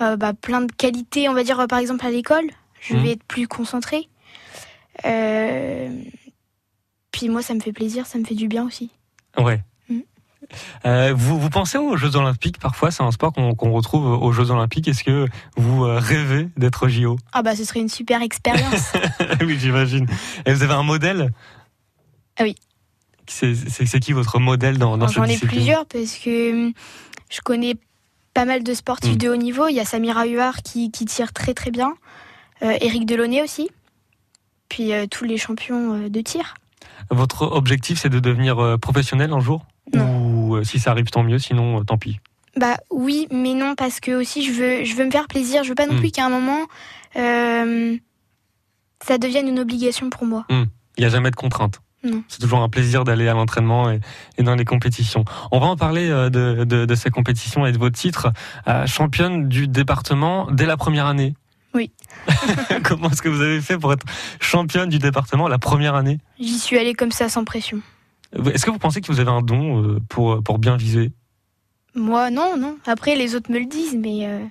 Euh, 0.00 0.16
bah, 0.16 0.32
Plein 0.32 0.62
de 0.62 0.72
qualités, 0.72 1.28
on 1.28 1.34
va 1.34 1.44
dire, 1.44 1.66
par 1.68 1.78
exemple, 1.78 2.04
à 2.06 2.10
l'école 2.10 2.50
je 2.80 2.94
mmh. 2.94 3.02
vais 3.02 3.10
être 3.12 3.24
plus 3.24 3.48
concentrée. 3.48 4.08
Euh, 5.04 5.90
puis 7.12 7.28
moi, 7.28 7.42
ça 7.42 7.54
me 7.54 7.60
fait 7.60 7.72
plaisir, 7.72 8.06
ça 8.06 8.18
me 8.18 8.24
fait 8.24 8.34
du 8.34 8.48
bien 8.48 8.64
aussi. 8.64 8.90
Ouais. 9.36 9.62
Mmh. 9.88 10.00
Euh, 10.86 11.12
vous, 11.14 11.38
vous 11.38 11.50
pensez 11.50 11.78
aux 11.78 11.96
Jeux 11.96 12.16
Olympiques 12.16 12.58
parfois 12.58 12.90
C'est 12.90 13.02
un 13.02 13.10
sport 13.10 13.32
qu'on 13.32 13.72
retrouve 13.72 14.06
aux 14.06 14.32
Jeux 14.32 14.50
Olympiques. 14.50 14.88
Est-ce 14.88 15.04
que 15.04 15.26
vous 15.56 15.84
euh, 15.84 15.98
rêvez 15.98 16.48
d'être 16.56 16.88
JO 16.88 17.18
Ah 17.32 17.42
bah 17.42 17.54
ce 17.54 17.64
serait 17.64 17.80
une 17.80 17.88
super 17.88 18.22
expérience. 18.22 18.92
oui, 19.40 19.58
j'imagine. 19.58 20.06
Et 20.46 20.52
vous 20.52 20.62
avez 20.62 20.74
un 20.74 20.82
modèle? 20.82 21.32
Ah 22.38 22.44
oui. 22.44 22.54
C'est 23.26 24.00
qui 24.00 24.12
votre 24.12 24.38
modèle 24.38 24.78
dans, 24.78 24.96
dans 24.96 25.06
J'en 25.06 25.24
ai 25.24 25.36
plusieurs 25.36 25.84
parce 25.84 26.16
que 26.16 26.68
hum, 26.68 26.72
je 27.28 27.40
connais 27.42 27.74
pas 28.38 28.44
mal 28.44 28.62
de 28.62 28.72
sportifs 28.72 29.14
mmh. 29.14 29.18
de 29.18 29.28
haut 29.30 29.36
niveau. 29.36 29.66
Il 29.66 29.74
y 29.74 29.80
a 29.80 29.84
Samira 29.84 30.24
Huard 30.24 30.62
qui, 30.62 30.92
qui 30.92 31.06
tire 31.06 31.32
très 31.32 31.54
très 31.54 31.72
bien. 31.72 31.94
Eric 32.60 33.02
euh, 33.02 33.04
Delaunay 33.04 33.42
aussi, 33.42 33.68
puis 34.68 34.92
euh, 34.92 35.06
tous 35.10 35.24
les 35.24 35.38
champions 35.38 35.94
euh, 35.94 36.08
de 36.08 36.20
tir. 36.20 36.54
Votre 37.10 37.42
objectif, 37.42 37.98
c'est 37.98 38.08
de 38.08 38.20
devenir 38.20 38.78
professionnel 38.80 39.32
un 39.32 39.40
jour? 39.40 39.66
Ou 39.92 40.62
si 40.62 40.78
ça 40.78 40.92
arrive, 40.92 41.10
tant 41.10 41.24
mieux, 41.24 41.40
sinon, 41.40 41.84
tant 41.84 41.98
pis 41.98 42.20
Bah 42.56 42.76
oui, 42.90 43.26
mais 43.32 43.54
non, 43.54 43.74
parce 43.74 43.98
que 43.98 44.12
aussi, 44.12 44.44
je 44.44 44.52
veux, 44.52 44.84
je 44.84 44.94
veux 44.94 45.04
me 45.04 45.10
faire 45.10 45.26
plaisir. 45.26 45.64
Je 45.64 45.70
veux 45.70 45.74
pas 45.74 45.86
non 45.86 45.94
hmm. 45.94 46.00
plus 46.00 46.12
qu'à 46.12 46.26
un 46.26 46.28
moment, 46.28 46.60
ça 47.14 49.18
devienne 49.18 49.48
une 49.48 49.58
obligation 49.58 50.10
pour 50.10 50.26
moi. 50.26 50.46
Hmm. 50.48 50.66
Il 50.96 51.00
n'y 51.00 51.06
a 51.06 51.10
jamais 51.10 51.32
de 51.32 51.36
contrainte 51.36 51.80
c'est 52.28 52.40
toujours 52.40 52.60
un 52.60 52.68
plaisir 52.68 53.04
d'aller 53.04 53.28
à 53.28 53.34
l'entraînement 53.34 53.90
et, 53.90 54.42
dans 54.42 54.54
les 54.54 54.64
compétitions. 54.64 55.24
On 55.50 55.58
va 55.58 55.66
en 55.66 55.76
parler 55.76 56.08
de, 56.08 56.64
de, 56.64 56.94
ces 56.94 57.10
compétitions 57.10 57.66
et 57.66 57.72
de 57.72 57.78
vos 57.78 57.90
titres. 57.90 58.28
championne 58.86 59.48
du 59.48 59.68
département 59.68 60.48
dès 60.50 60.66
la 60.66 60.76
première 60.76 61.06
année. 61.06 61.34
Oui. 61.74 61.92
Comment 62.84 63.10
est-ce 63.10 63.22
que 63.22 63.28
vous 63.28 63.42
avez 63.42 63.60
fait 63.60 63.78
pour 63.78 63.92
être 63.92 64.06
championne 64.40 64.88
du 64.88 64.98
département 64.98 65.48
la 65.48 65.58
première 65.58 65.94
année? 65.94 66.18
J'y 66.40 66.58
suis 66.58 66.78
allée 66.78 66.94
comme 66.94 67.12
ça, 67.12 67.28
sans 67.28 67.44
pression. 67.44 67.80
Est-ce 68.32 68.64
que 68.64 68.70
vous 68.70 68.78
pensez 68.78 69.00
que 69.00 69.10
vous 69.10 69.20
avez 69.20 69.30
un 69.30 69.42
don 69.42 69.82
euh, 69.82 70.00
pour, 70.08 70.42
pour 70.42 70.58
bien 70.58 70.76
viser? 70.76 71.12
Moi, 71.94 72.30
non, 72.30 72.56
non. 72.56 72.76
Après, 72.86 73.16
les 73.16 73.34
autres 73.34 73.50
me 73.50 73.58
le 73.58 73.66
disent, 73.66 73.96
mais 73.96 74.26
euh, 74.26 74.44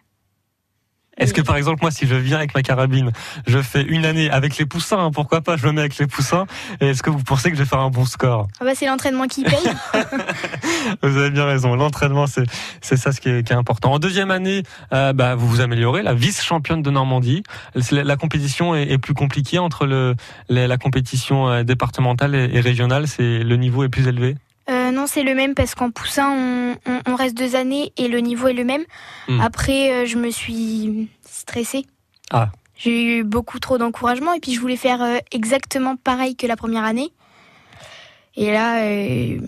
est-ce 1.17 1.33
que 1.33 1.41
par 1.41 1.55
exemple 1.55 1.79
moi 1.81 1.91
si 1.91 2.07
je 2.07 2.15
viens 2.15 2.37
avec 2.37 2.55
ma 2.55 2.63
carabine, 2.63 3.11
je 3.45 3.61
fais 3.61 3.83
une 3.83 4.05
année 4.05 4.29
avec 4.29 4.57
les 4.57 4.65
poussins, 4.65 4.99
hein, 4.99 5.11
pourquoi 5.11 5.41
pas, 5.41 5.57
je 5.57 5.65
me 5.67 5.71
mets 5.71 5.81
avec 5.81 5.97
les 5.97 6.07
poussins, 6.07 6.45
est-ce 6.79 7.03
que 7.03 7.09
vous 7.09 7.23
pensez 7.23 7.49
que 7.49 7.57
je 7.57 7.63
vais 7.63 7.67
faire 7.69 7.79
un 7.79 7.89
bon 7.89 8.05
score? 8.05 8.47
Ah 8.59 8.65
bah 8.65 8.71
C'est 8.75 8.87
l'entraînement 8.87 9.27
qui 9.27 9.43
paye. 9.43 9.53
vous 11.01 11.17
avez 11.17 11.29
bien 11.29 11.45
raison, 11.45 11.75
l'entraînement 11.75 12.27
c'est 12.27 12.45
c'est 12.81 12.97
ça 12.97 13.11
ce 13.11 13.21
qui 13.21 13.29
est, 13.29 13.43
qui 13.43 13.53
est, 13.53 13.55
important. 13.55 13.93
En 13.93 13.99
deuxième 13.99 14.31
année, 14.31 14.63
euh, 14.93 15.13
bah, 15.13 15.35
vous 15.35 15.47
vous 15.47 15.61
améliorez, 15.61 16.03
la 16.03 16.13
vice-championne 16.13 16.81
de 16.81 16.91
Normandie. 16.91 17.43
La, 17.91 18.03
la 18.03 18.15
compétition 18.15 18.75
est, 18.75 18.91
est, 18.91 18.97
plus 18.97 19.13
compliquée 19.13 19.59
entre 19.59 19.85
le, 19.85 20.15
la, 20.49 20.77
compétition 20.77 21.49
euh, 21.49 21.63
départementale 21.63 22.35
et, 22.35 22.49
et 22.53 22.59
régionale, 22.59 23.07
c'est 23.07 23.39
le 23.39 23.55
niveau 23.55 23.83
est 23.83 23.89
plus 23.89 24.07
élevé? 24.07 24.35
Euh, 24.69 24.91
non, 24.91 25.07
c'est 25.07 25.23
le 25.23 25.33
même 25.33 25.55
parce 25.55 25.75
qu'en 25.75 25.91
poussin, 25.91 26.75
on, 27.05 27.15
reste 27.15 27.37
deux 27.37 27.55
années 27.55 27.93
et 27.97 28.07
le 28.07 28.19
niveau 28.19 28.47
est 28.47 28.53
le 28.53 28.65
même. 28.65 28.83
Hmm. 29.27 29.39
Après, 29.39 29.91
euh, 29.91 30.05
je 30.05 30.17
me 30.17 30.29
suis 30.29 31.09
stressée. 31.27 31.85
Ah. 32.31 32.49
J'ai 32.75 33.19
eu 33.19 33.23
beaucoup 33.23 33.59
trop 33.59 33.77
d'encouragement 33.77 34.33
et 34.33 34.39
puis 34.39 34.53
je 34.53 34.59
voulais 34.59 34.75
faire 34.75 35.01
euh, 35.01 35.17
exactement 35.31 35.95
pareil 35.95 36.35
que 36.35 36.45
la 36.45 36.57
première 36.57 36.83
année. 36.83 37.11
Et 38.35 38.51
là, 38.51 38.81
les, 38.83 39.39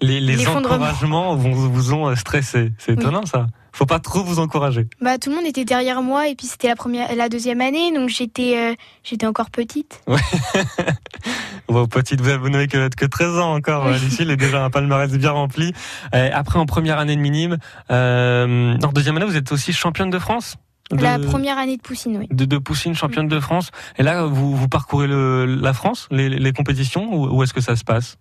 les 0.00 0.48
encouragements 0.48 1.34
vous, 1.34 1.72
vous 1.72 1.94
ont 1.94 2.14
stressé. 2.14 2.72
C'est 2.78 2.92
étonnant 2.92 3.24
ça 3.24 3.46
faut 3.72 3.86
pas 3.86 4.00
trop 4.00 4.24
vous 4.24 4.40
encourager. 4.40 4.88
Bah 5.00 5.18
tout 5.18 5.30
le 5.30 5.36
monde 5.36 5.46
était 5.46 5.64
derrière 5.64 6.02
moi 6.02 6.26
et 6.26 6.34
puis 6.34 6.48
c'était 6.48 6.66
la 6.66 6.74
première, 6.74 7.14
la 7.14 7.28
deuxième 7.28 7.60
année, 7.60 7.92
donc 7.94 8.08
j'étais, 8.08 8.76
j'étais 9.04 9.24
encore 9.24 9.50
petite. 9.50 10.00
Ouais. 10.08 10.18
bon, 11.68 11.86
petite, 11.86 12.20
vous 12.20 12.48
n'avez 12.48 12.68
que, 12.68 12.88
que 12.88 13.06
13 13.06 13.38
ans 13.38 13.54
encore. 13.54 13.86
Oui. 13.86 13.98
Lucille 13.98 14.30
est 14.30 14.36
déjà 14.36 14.64
un 14.64 14.70
palmarès 14.70 15.10
bien 15.12 15.30
rempli. 15.30 15.72
Et 16.12 16.30
après, 16.30 16.58
en 16.58 16.66
première 16.66 16.98
année 16.98 17.16
de 17.16 17.20
minime, 17.20 17.58
euh, 17.90 18.76
en 18.82 18.92
deuxième 18.92 19.16
année, 19.16 19.26
vous 19.26 19.36
êtes 19.36 19.52
aussi 19.52 19.72
championne 19.72 20.10
de 20.10 20.18
France? 20.18 20.56
La 20.90 21.18
première 21.18 21.58
année 21.58 21.76
de 21.76 21.82
Poussine, 21.82 22.16
oui. 22.16 22.28
De, 22.30 22.46
de 22.46 22.56
Poussine, 22.56 22.94
championne 22.94 23.28
de 23.28 23.40
France. 23.40 23.70
Et 23.98 24.02
là, 24.02 24.24
vous, 24.24 24.56
vous 24.56 24.68
parcourez 24.68 25.06
le, 25.06 25.44
la 25.44 25.74
France, 25.74 26.08
les, 26.10 26.30
les 26.30 26.52
compétitions, 26.52 27.12
ou 27.12 27.36
où 27.36 27.42
est-ce 27.42 27.52
que 27.52 27.60
ça 27.60 27.76
se 27.76 27.84
passe? 27.84 28.16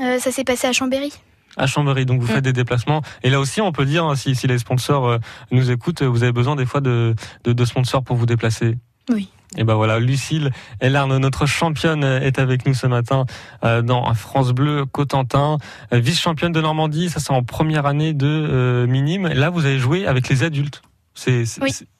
Euh, 0.00 0.18
Ça 0.18 0.30
s'est 0.30 0.44
passé 0.44 0.66
à 0.66 0.72
Chambéry 0.72 1.12
à 1.56 1.66
Chambéry. 1.66 2.06
Donc 2.06 2.20
vous 2.20 2.28
mm. 2.28 2.34
faites 2.36 2.44
des 2.44 2.54
déplacements. 2.54 3.02
Et 3.22 3.28
là 3.28 3.38
aussi, 3.38 3.60
on 3.60 3.72
peut 3.72 3.84
dire, 3.84 4.06
hein, 4.06 4.16
si, 4.16 4.34
si 4.34 4.46
les 4.46 4.58
sponsors 4.58 5.06
euh, 5.06 5.18
nous 5.50 5.70
écoutent, 5.70 6.02
vous 6.02 6.22
avez 6.22 6.32
besoin 6.32 6.56
des 6.56 6.64
fois 6.64 6.80
de, 6.80 7.14
de, 7.44 7.52
de 7.52 7.64
sponsors 7.66 8.02
pour 8.02 8.16
vous 8.16 8.24
déplacer. 8.24 8.78
Oui. 9.10 9.28
Et 9.56 9.64
ben 9.64 9.74
voilà, 9.74 9.98
Lucille 9.98 10.50
Elarne, 10.80 11.16
notre 11.18 11.46
championne, 11.46 12.04
est 12.04 12.38
avec 12.38 12.66
nous 12.66 12.74
ce 12.74 12.86
matin 12.86 13.26
euh, 13.64 13.82
dans 13.82 14.12
France 14.14 14.52
Bleu 14.52 14.86
Cotentin, 14.86 15.58
euh, 15.92 15.98
vice-championne 15.98 16.52
de 16.52 16.60
Normandie. 16.60 17.10
Ça 17.10 17.20
c'est 17.20 17.32
en 17.32 17.42
première 17.42 17.86
année 17.86 18.14
de 18.14 18.26
euh, 18.26 18.86
minime. 18.86 19.28
Là, 19.28 19.50
vous 19.50 19.66
avez 19.66 19.78
joué 19.78 20.06
avec 20.06 20.28
les 20.28 20.42
adultes. 20.42 20.82
C'est 21.14 21.44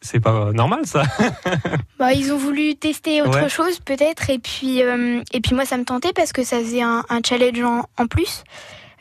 c'est 0.01 0.21
pas 0.21 0.53
normal 0.53 0.87
ça. 0.87 1.03
bah, 1.99 2.15
ils 2.15 2.33
ont 2.33 2.39
voulu 2.39 2.77
tester 2.77 3.21
autre 3.21 3.51
chose 3.51 3.79
peut-être 3.81 4.31
et 4.31 4.39
puis 4.39 4.79
et 4.79 5.41
puis 5.43 5.55
moi 5.55 5.67
ça 5.67 5.77
me 5.77 5.85
tentait 5.85 6.15
parce 6.15 6.33
que 6.33 6.43
ça 6.45 6.61
faisait 6.61 6.81
un, 6.81 7.05
un 7.11 7.21
challenge 7.23 7.61
en, 7.63 7.85
en 7.99 8.07
plus. 8.07 8.43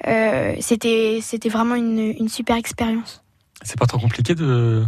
Euh, 0.07 0.55
c'était 0.59 1.19
c'était 1.21 1.49
vraiment 1.49 1.75
une, 1.75 1.99
une 1.99 2.27
super 2.29 2.55
expérience. 2.55 3.23
C'est 3.63 3.77
pas 3.77 3.85
trop 3.85 3.99
compliqué 3.99 4.33
de 4.33 4.83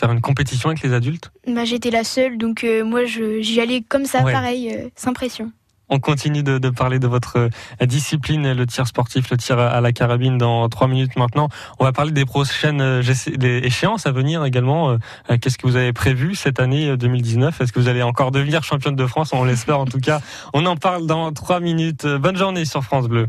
faire 0.00 0.10
une 0.10 0.20
compétition 0.20 0.70
avec 0.70 0.82
les 0.82 0.92
adultes 0.92 1.30
bah, 1.46 1.64
J'étais 1.64 1.90
la 1.90 2.04
seule, 2.04 2.38
donc 2.38 2.64
euh, 2.64 2.84
moi 2.84 3.04
j'y 3.04 3.60
allais 3.60 3.82
comme 3.86 4.06
ça, 4.06 4.22
pareil, 4.22 4.74
euh, 4.74 4.88
sans 4.96 5.12
pression. 5.12 5.52
On 5.92 5.98
continue 5.98 6.44
de, 6.44 6.58
de, 6.58 6.70
parler 6.70 7.00
de 7.00 7.08
votre 7.08 7.50
discipline, 7.84 8.52
le 8.52 8.64
tir 8.64 8.86
sportif, 8.86 9.28
le 9.28 9.36
tir 9.36 9.58
à 9.58 9.80
la 9.80 9.90
carabine 9.90 10.38
dans 10.38 10.68
trois 10.68 10.86
minutes 10.86 11.16
maintenant. 11.16 11.48
On 11.80 11.84
va 11.84 11.90
parler 11.90 12.12
des 12.12 12.24
prochaines 12.24 13.02
des 13.36 13.56
échéances 13.64 14.06
à 14.06 14.12
venir 14.12 14.44
également. 14.44 14.96
Qu'est-ce 15.40 15.58
que 15.58 15.66
vous 15.66 15.74
avez 15.74 15.92
prévu 15.92 16.36
cette 16.36 16.60
année 16.60 16.96
2019 16.96 17.60
Est-ce 17.60 17.72
que 17.72 17.80
vous 17.80 17.88
allez 17.88 18.04
encore 18.04 18.30
devenir 18.30 18.62
championne 18.62 18.94
de 18.94 19.06
France? 19.06 19.32
On 19.32 19.42
l'espère 19.42 19.80
en 19.80 19.84
tout 19.84 19.98
cas. 19.98 20.20
On 20.54 20.64
en 20.64 20.76
parle 20.76 21.08
dans 21.08 21.32
trois 21.32 21.58
minutes. 21.58 22.06
Bonne 22.06 22.36
journée 22.36 22.64
sur 22.64 22.84
France 22.84 23.08
Bleu. 23.08 23.26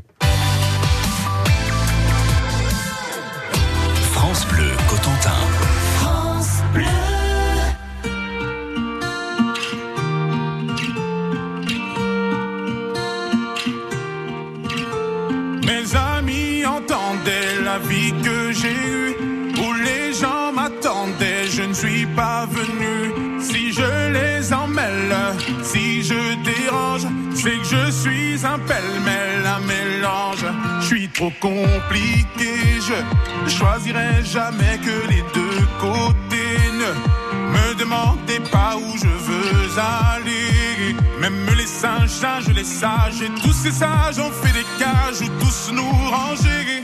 Je 27.71 27.91
suis 27.91 28.45
un 28.45 28.59
pêle-mêle, 28.59 29.45
un 29.45 29.59
mélange. 29.61 30.45
Je 30.81 30.85
suis 30.85 31.09
trop 31.09 31.31
compliqué, 31.39 32.53
je 32.87 33.49
choisirai 33.49 34.23
jamais 34.23 34.77
que 34.85 35.07
les 35.09 35.23
deux 35.33 35.65
côtés. 35.79 36.57
Ne 36.81 36.91
me 37.55 37.75
demandez 37.75 38.39
pas 38.51 38.75
où 38.75 38.97
je 38.97 39.07
veux 39.07 39.69
aller. 39.79 40.95
Même 41.19 41.47
les 41.57 41.67
singes, 41.67 42.09
singes, 42.09 42.49
les 42.53 42.63
sages, 42.63 43.21
et 43.21 43.31
tous 43.41 43.53
ces 43.53 43.71
sages 43.71 44.19
ont 44.19 44.31
fait 44.31 44.53
des 44.53 44.65
cages 44.79 45.21
où 45.21 45.29
tous 45.39 45.71
nous 45.71 45.91
ranger. 46.09 46.83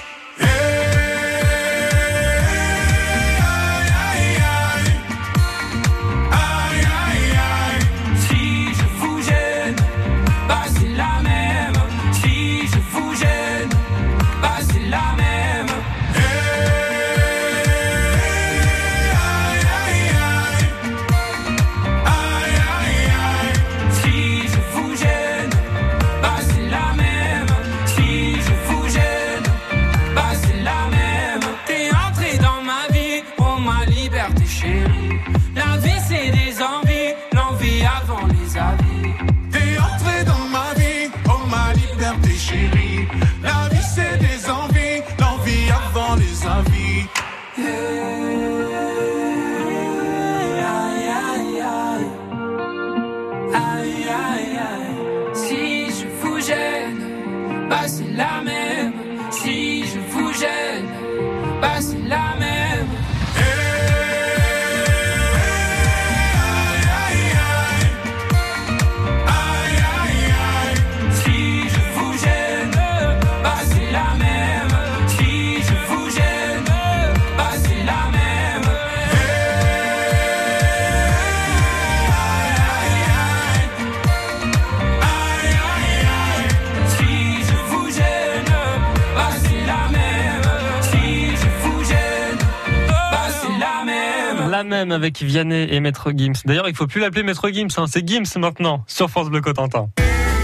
Même 94.91 95.01
avec 95.01 95.21
Vianney 95.21 95.67
et 95.69 95.79
Maître 95.79 96.11
Gims. 96.15 96.41
D'ailleurs, 96.45 96.67
il 96.67 96.75
faut 96.75 96.87
plus 96.87 96.99
l'appeler 96.99 97.23
Maître 97.23 97.49
Gims, 97.49 97.67
hein. 97.77 97.85
c'est 97.87 98.07
Gims 98.07 98.37
maintenant 98.37 98.83
sur 98.87 99.09
France 99.09 99.29
Bleu 99.29 99.41
Cotentin. 99.41 99.87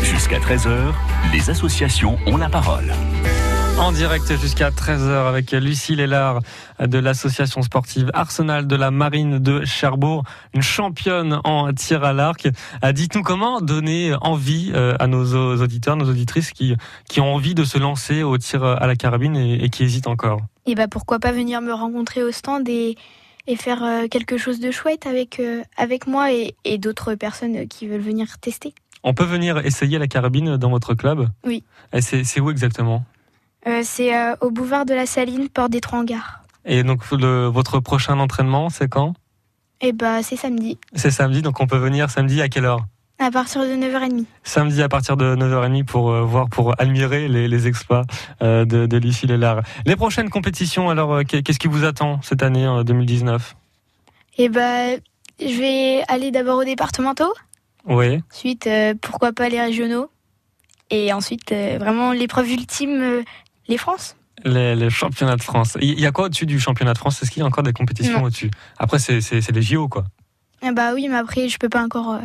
Jusqu'à 0.04 0.40
13h, 0.40 0.94
les 1.34 1.50
associations 1.50 2.18
ont 2.26 2.38
la 2.38 2.50
parole. 2.50 2.94
En 3.80 3.92
direct 3.92 4.36
jusqu'à 4.40 4.70
13h 4.70 5.28
avec 5.28 5.52
Lucie 5.52 5.96
Lélard 5.96 6.40
de 6.80 6.98
l'association 6.98 7.62
sportive 7.62 8.10
Arsenal 8.14 8.66
de 8.66 8.76
la 8.76 8.90
Marine 8.90 9.38
de 9.38 9.66
Cherbourg, 9.66 10.24
une 10.54 10.64
championne 10.64 11.40
en 11.44 11.72
tir 11.74 12.04
à 12.04 12.14
l'arc. 12.14 12.48
Euh, 12.84 12.92
dites-nous 12.92 13.22
comment 13.22 13.62
donner 13.62 14.16
envie 14.22 14.72
euh, 14.74 14.96
à 15.00 15.08
nos 15.08 15.36
auditeurs, 15.62 15.96
nos 15.96 16.10
auditrices 16.10 16.52
qui, 16.52 16.76
qui 17.08 17.22
ont 17.22 17.36
envie 17.36 17.54
de 17.54 17.66
se 17.66 17.78
lancer 17.78 18.24
au 18.24 18.38
tir 18.38 18.64
à 18.64 18.88
la 18.88 18.96
carabine 18.96 19.36
et, 19.36 19.70
qui 19.70 19.84
hésitent 19.84 20.08
encore? 20.08 20.40
Et 20.66 20.72
eh 20.72 20.76
bah 20.76 20.84
ben, 20.84 20.90
pourquoi 20.90 21.20
pas 21.20 21.32
venir 21.32 21.62
me 21.62 21.74
rencontrer 21.74 22.24
au 22.24 22.32
stand 22.32 22.68
et 22.68 22.96
et 23.48 23.56
faire 23.56 23.84
euh, 23.84 24.08
quelque 24.08 24.38
chose 24.38 24.60
de 24.60 24.72
chouette 24.72 25.08
avec, 25.08 25.40
euh, 25.40 25.64
avec 25.78 26.06
moi 26.06 26.32
et, 26.32 26.78
d'autres 26.78 27.16
personnes 27.16 27.68
qui 27.68 27.88
veulent 27.88 28.02
venir 28.02 28.38
tester. 28.40 28.74
On 29.04 29.14
peut 29.14 29.24
venir 29.24 29.58
essayer 29.66 29.98
la 29.98 30.08
carabine 30.08 30.58
dans 30.58 30.70
votre 30.70 30.94
club? 30.94 31.28
Oui. 31.46 31.64
C'est 32.00 32.40
où 32.40 32.52
exactement? 32.52 33.06
Euh, 33.66 33.82
C'est 33.84 34.12
au 34.42 34.52
boulevard 34.52 34.86
de 34.86 34.94
la 34.94 35.06
Saline, 35.06 35.50
porte 35.50 35.72
des 35.72 35.82
Trois 35.82 36.00
Hangars. 36.00 36.44
Et 36.66 36.84
donc 36.84 37.04
votre 37.06 37.80
prochain 37.80 38.20
entraînement, 38.20 38.70
c'est 38.70 38.90
quand? 38.90 39.14
Eh 39.80 39.94
bah, 39.94 40.24
c'est 40.24 40.36
samedi. 40.36 40.78
C'est 40.94 41.12
samedi, 41.12 41.42
donc 41.42 41.62
on 41.62 41.68
peut 41.68 41.78
venir 41.78 42.10
samedi 42.10 42.42
à 42.42 42.50
quelle 42.50 42.66
heure? 42.66 42.86
À 43.20 43.32
partir 43.32 43.62
de 43.62 43.76
9h30. 43.76 44.26
Samedi 44.44 44.82
à 44.82 44.90
partir 44.90 45.18
de 45.18 45.36
9h30 45.36 45.86
pour 45.86 46.12
euh, 46.12 46.22
voir, 46.22 46.50
pour 46.50 46.80
admirer 46.80 47.28
les, 47.28 47.48
les 47.48 47.68
exploits 47.68 48.04
euh, 48.42 48.66
de, 48.66 48.86
de 48.86 48.98
Lucie 48.98 49.26
Lellard. 49.26 49.64
Les 49.86 49.96
prochaines 49.96 50.30
compétitions, 50.30 50.90
alors, 50.90 51.14
euh, 51.14 51.24
qu'est-ce 51.24 51.60
qui 51.60 51.68
vous 51.68 51.84
attend 51.84 52.22
cette 52.22 52.44
année 52.44 52.68
en 52.68 52.84
2019 52.84 53.56
Eh 54.38 54.50
ben, 54.50 55.00
je 55.40 55.60
vais 55.60 56.04
aller 56.08 56.32
d'abord 56.32 56.60
aux 56.60 56.64
départementaux. 56.64 57.34
Oui. 57.86 58.22
Ensuite, 58.32 58.70
pourquoi 59.02 59.32
pas 59.32 59.50
les 59.50 59.62
régionaux. 59.62 60.10
Et 60.90 61.12
ensuite, 61.14 61.52
vraiment 61.52 62.12
l'épreuve 62.12 62.52
ultime, 62.52 63.24
les 63.68 63.78
France. 63.78 64.16
Les, 64.44 64.76
les, 64.76 64.90
championnats 64.90 65.38
de 65.38 65.42
France. 65.42 65.78
Il 65.82 66.00
y 66.00 66.06
a 66.06 66.12
quoi 66.12 66.26
au-dessus 66.26 66.46
du 66.46 66.60
championnat 66.60 66.94
de 66.94 66.98
France? 66.98 67.24
Est-ce 67.24 67.32
qu'il 67.32 67.42
y 67.42 67.44
a 67.44 67.46
encore 67.46 67.64
des 67.64 67.74
compétitions 67.74 68.24
au-dessus? 68.24 68.52
Après, 68.78 69.00
c'est 69.00 69.52
les 69.52 69.62
JO, 69.62 69.88
quoi. 69.88 70.04
Eh 70.62 70.72
bah 70.72 70.94
oui, 70.94 71.08
mais 71.10 71.16
après, 71.16 71.48
je 71.48 71.58
peux 71.58 71.70
pas 71.70 71.84
encore 71.84 72.20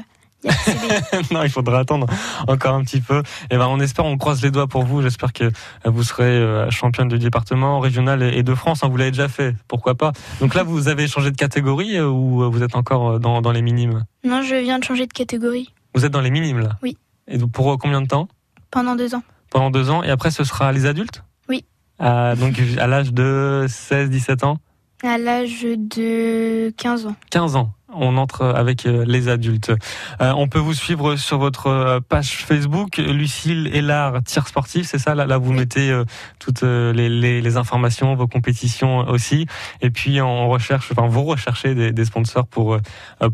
non, 1.31 1.43
il 1.45 1.51
faudra 1.51 1.79
attendre 1.79 2.07
encore 2.49 2.75
un 2.75 2.83
petit 2.83 3.01
peu. 3.01 3.19
Et 3.19 3.53
eh 3.53 3.57
ben, 3.57 3.67
on 3.69 3.81
espère, 3.81 4.05
on 4.05 4.17
croise 4.19 4.43
les 4.43 4.51
doigts 4.51 4.67
pour 4.67 4.85
vous. 4.85 5.03
J'espère 5.03 5.33
que 5.33 5.51
vous 5.85 6.03
serez 6.03 6.25
euh, 6.25 6.71
championne 6.71 7.09
du 7.09 7.19
département, 7.19 7.81
régional 7.81 8.23
et 8.23 8.43
de 8.43 8.55
France. 8.55 8.83
Hein, 8.83 8.89
vous 8.89 8.97
l'avez 8.97 9.11
déjà 9.11 9.29
fait, 9.29 9.55
pourquoi 9.69 9.95
pas. 9.95 10.13
Donc 10.41 10.55
là, 10.55 10.63
vous 10.63 10.89
avez 10.89 11.07
changé 11.07 11.31
de 11.31 11.37
catégorie 11.37 11.97
euh, 11.97 12.09
ou 12.09 12.51
vous 12.51 12.63
êtes 12.63 12.75
encore 12.75 13.11
euh, 13.11 13.19
dans, 13.19 13.41
dans 13.41 13.53
les 13.53 13.63
minimes? 13.63 14.05
Non, 14.25 14.43
je 14.43 14.57
viens 14.57 14.79
de 14.79 14.85
changer 14.85 15.07
de 15.07 15.13
catégorie. 15.13 15.73
Vous 15.95 16.05
êtes 16.05 16.13
dans 16.13 16.21
les 16.21 16.31
minimes 16.31 16.61
là? 16.61 16.79
Oui. 16.83 16.97
Et 17.29 17.39
pour 17.39 17.79
combien 17.79 18.03
de 18.03 18.09
temps? 18.09 18.29
Pendant 18.71 18.97
deux 18.97 19.15
ans. 19.15 19.23
Pendant 19.51 19.71
deux 19.71 19.91
ans. 19.91 20.03
Et 20.03 20.11
après, 20.11 20.31
ce 20.31 20.45
sera 20.45 20.73
les 20.73 20.87
adultes? 20.87 21.23
Oui. 21.49 21.65
donc 22.01 22.61
à 22.79 22.87
l'âge 22.87 23.13
de 23.13 23.67
16, 23.69 24.11
17 24.11 24.45
ans? 24.45 24.59
À 25.05 25.19
l'âge 25.19 25.63
de 25.63 26.71
15 26.77 27.07
ans. 27.07 27.17
15 27.31 27.57
ans 27.57 27.75
on 27.95 28.17
entre 28.17 28.45
avec 28.45 28.85
les 28.85 29.29
adultes. 29.29 29.73
on 30.21 30.49
peut 30.49 30.59
vous 30.59 30.75
suivre 30.75 31.17
sur 31.17 31.39
votre 31.39 32.01
page 32.09 32.45
Facebook, 32.45 32.97
Lucille 32.99 33.71
Hélard, 33.73 34.23
tir 34.25 34.49
sportif, 34.49 34.87
c'est 34.87 34.99
ça? 34.99 35.15
Là, 35.15 35.27
là, 35.27 35.39
vous 35.39 35.53
mettez 35.53 35.93
toutes 36.39 36.63
les, 36.63 37.09
les, 37.41 37.57
informations, 37.57 38.15
vos 38.15 38.27
compétitions 38.27 38.99
aussi. 39.09 39.47
Et 39.81 39.91
puis, 39.91 40.21
on 40.21 40.49
recherche, 40.49 40.91
enfin, 40.93 41.07
vous 41.07 41.25
recherchez 41.25 41.75
des, 41.75 41.93
des 41.93 42.05
sponsors 42.05 42.47
pour, 42.47 42.79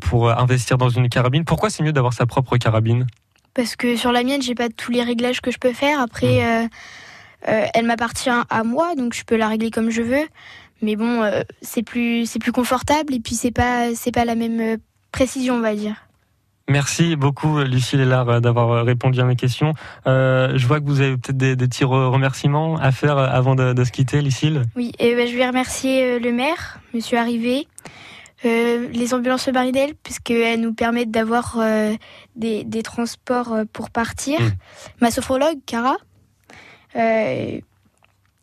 pour 0.00 0.30
investir 0.30 0.78
dans 0.78 0.88
une 0.88 1.08
carabine. 1.08 1.44
Pourquoi 1.44 1.70
c'est 1.70 1.82
mieux 1.82 1.92
d'avoir 1.92 2.12
sa 2.12 2.26
propre 2.26 2.56
carabine? 2.56 3.06
Parce 3.54 3.76
que 3.76 3.96
sur 3.96 4.12
la 4.12 4.22
mienne, 4.22 4.42
j'ai 4.42 4.54
pas 4.54 4.68
tous 4.68 4.92
les 4.92 5.02
réglages 5.02 5.40
que 5.40 5.50
je 5.50 5.58
peux 5.58 5.72
faire. 5.72 6.00
Après, 6.00 6.64
mmh. 6.64 6.68
Euh, 7.46 7.66
elle 7.72 7.86
m'appartient 7.86 8.30
à 8.30 8.64
moi, 8.64 8.94
donc 8.96 9.14
je 9.14 9.24
peux 9.24 9.36
la 9.36 9.48
régler 9.48 9.70
comme 9.70 9.90
je 9.90 10.02
veux. 10.02 10.26
Mais 10.82 10.96
bon, 10.96 11.22
euh, 11.22 11.42
c'est 11.62 11.82
plus 11.82 12.26
c'est 12.26 12.38
plus 12.38 12.52
confortable 12.52 13.14
et 13.14 13.20
puis 13.20 13.34
c'est 13.34 13.50
pas 13.50 13.94
c'est 13.94 14.12
pas 14.12 14.24
la 14.24 14.34
même 14.34 14.60
euh, 14.60 14.76
précision, 15.12 15.54
on 15.54 15.60
va 15.60 15.74
dire. 15.74 15.96
Merci 16.68 17.16
beaucoup, 17.16 17.60
Lucie 17.60 17.96
Lélard, 17.96 18.42
d'avoir 18.42 18.84
répondu 18.84 19.18
à 19.20 19.24
mes 19.24 19.36
questions. 19.36 19.72
je 20.04 20.66
vois 20.66 20.80
que 20.80 20.84
vous 20.84 21.00
avez 21.00 21.16
peut-être 21.16 21.38
des, 21.38 21.56
des, 21.56 21.66
petits 21.66 21.84
remerciements 21.84 22.76
à 22.76 22.92
faire 22.92 23.16
avant 23.16 23.54
de, 23.54 23.84
se 23.84 23.90
quitter, 23.90 24.20
Lucille. 24.20 24.64
Oui, 24.76 24.92
et 24.98 25.14
ben, 25.14 25.26
je 25.26 25.34
vais 25.34 25.46
remercier 25.46 26.18
le 26.18 26.30
maire, 26.30 26.78
Monsieur 26.92 27.16
Arrivé, 27.16 27.66
les 28.44 29.14
ambulances 29.14 29.48
Marinelle, 29.48 29.94
puisqu'elles 30.02 30.60
nous 30.60 30.74
permettent 30.74 31.10
d'avoir 31.10 31.56
des, 32.36 32.64
des, 32.64 32.82
transports 32.82 33.60
pour 33.72 33.88
partir. 33.88 34.38
Mmh. 34.38 34.50
Ma 35.00 35.10
sophrologue, 35.10 35.60
Cara, 35.64 35.96
euh, 36.96 37.60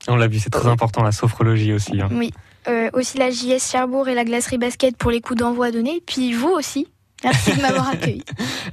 On 0.07 0.15
l'a 0.15 0.27
vu, 0.27 0.39
c'est 0.39 0.49
très 0.49 0.67
important 0.67 1.03
la 1.03 1.11
sophrologie 1.11 1.73
aussi. 1.73 2.01
Hein. 2.01 2.09
Oui. 2.11 2.31
Euh, 2.67 2.89
aussi 2.93 3.17
la 3.17 3.29
JS 3.29 3.71
Cherbourg 3.71 4.07
et 4.07 4.15
la 4.15 4.23
glacerie 4.23 4.57
basket 4.57 4.97
pour 4.97 5.11
les 5.11 5.21
coups 5.21 5.39
d'envoi 5.39 5.71
donnés. 5.71 6.01
Puis 6.05 6.33
vous 6.33 6.49
aussi. 6.49 6.87
Merci 7.23 7.55
de 7.55 7.61
m'avoir 7.61 7.89
accueilli. 7.93 8.23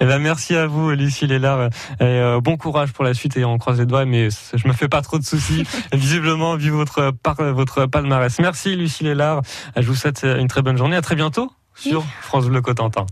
eh 0.00 0.04
ben, 0.04 0.18
merci 0.18 0.54
à 0.56 0.66
vous, 0.66 0.90
Lucie 0.90 1.26
Lélard. 1.26 1.68
Et, 2.00 2.04
euh, 2.04 2.40
bon 2.40 2.56
courage 2.56 2.92
pour 2.92 3.04
la 3.04 3.14
suite 3.14 3.36
et 3.36 3.44
on 3.44 3.58
croise 3.58 3.78
les 3.78 3.86
doigts, 3.86 4.04
mais 4.04 4.28
je 4.30 4.68
me 4.68 4.72
fais 4.72 4.88
pas 4.88 5.00
trop 5.00 5.18
de 5.18 5.24
soucis. 5.24 5.64
Visiblement, 5.92 6.56
vu 6.56 6.70
votre, 6.70 7.12
votre 7.52 7.86
palmarès. 7.86 8.38
Merci, 8.40 8.74
Lucie 8.76 9.04
Lélard. 9.04 9.42
Je 9.76 9.86
vous 9.86 9.94
souhaite 9.94 10.24
une 10.24 10.48
très 10.48 10.62
bonne 10.62 10.76
journée. 10.76 10.96
À 10.96 11.02
très 11.02 11.14
bientôt 11.14 11.50
sur 11.74 12.04
France 12.20 12.46
Bleu 12.46 12.60
Cotentin. 12.60 13.06